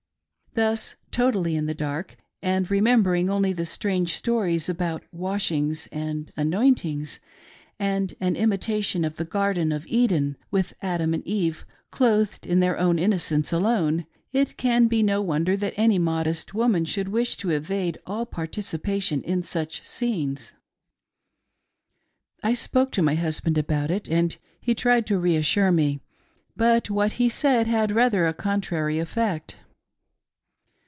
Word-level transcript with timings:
Thus, 0.53 0.95
totally 1.11 1.55
in 1.55 1.67
the 1.67 1.73
dark, 1.73 2.17
and 2.41 2.69
remembering 2.69 3.29
only 3.29 3.53
the 3.53 3.63
strange 3.65 4.13
stories 4.15 4.65
told 4.65 4.75
about" 4.75 5.03
wash 5.13 5.49
ings" 5.49 5.87
and" 6.07 6.29
anointings" 6.35 7.21
and 7.79 8.13
an 8.19 8.35
imitation 8.35 9.05
of 9.05 9.15
the 9.15 9.23
Garden 9.23 9.71
of 9.71 9.87
Eden, 9.87 10.35
with 10.51 10.73
Adam 10.81 11.13
and 11.13 11.25
Eve 11.25 11.65
clothed 11.89 12.45
in 12.45 12.59
their 12.59 12.77
own 12.77 12.99
innocence 12.99 13.53
alone, 13.53 14.05
it 14.33 14.57
can 14.57 14.89
be 14.89 15.01
no 15.01 15.21
wonder 15.21 15.55
that 15.55 15.73
any 15.77 15.97
modest 15.97 16.53
woman 16.53 16.83
should 16.83 17.07
wish 17.07 17.37
to 17.37 17.51
evade 17.51 17.97
all 18.05 18.25
participation 18.25 19.21
in 19.23 19.41
such 19.43 19.87
scenes. 19.87 20.51
I 22.43 22.55
spoke 22.55 22.91
to 22.91 23.01
my 23.01 23.15
husband 23.15 23.57
about 23.57 23.89
it, 23.89 24.09
and 24.09 24.35
he 24.59 24.75
tried 24.75 25.05
to 25.07 25.17
reassure 25.17 25.71
me, 25.71 26.01
but 26.57 26.89
what 26.89 27.13
he 27.13 27.29
said 27.29 27.67
had 27.67 27.93
rather 27.93 28.27
a 28.27 28.33
contrary 28.33 28.99
effect. 28.99 29.55